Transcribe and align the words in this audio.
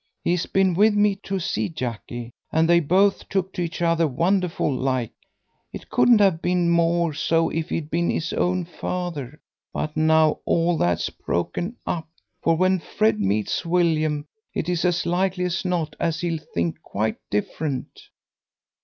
He's 0.23 0.47
been 0.47 0.73
with 0.73 0.95
me 0.95 1.15
to 1.17 1.37
see 1.39 1.69
Jackie, 1.69 2.31
and 2.51 2.67
they 2.67 2.79
both 2.79 3.29
took 3.29 3.53
to 3.53 3.61
each 3.61 3.83
other 3.83 4.07
wonderful 4.07 4.73
like; 4.73 5.13
it 5.71 5.91
couldn't 5.91 6.19
'ave 6.19 6.37
been 6.37 6.71
more 6.71 7.13
so 7.13 7.51
if 7.51 7.71
'e'd 7.71 7.91
been 7.91 8.09
'is 8.09 8.33
own 8.33 8.65
father. 8.65 9.39
But 9.71 9.95
now 9.95 10.39
all 10.43 10.75
that's 10.79 11.11
broke 11.11 11.55
up, 11.85 12.07
for 12.41 12.55
when 12.55 12.79
Fred 12.79 13.19
meets 13.19 13.63
William 13.63 14.25
it 14.55 14.67
is 14.69 14.85
as 14.85 15.05
likely 15.05 15.43
as 15.45 15.63
not 15.63 15.95
as 15.99 16.21
he'll 16.21 16.43
think 16.55 16.81
quite 16.81 17.17
different." 17.29 18.09